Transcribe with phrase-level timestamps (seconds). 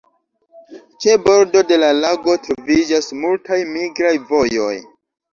[1.03, 4.73] Ĉe bordo de la lago troviĝas multaj migraj vojoj.